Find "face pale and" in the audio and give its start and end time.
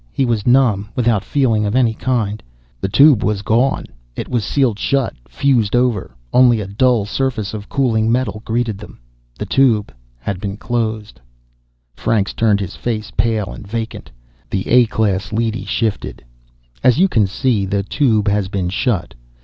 12.75-13.67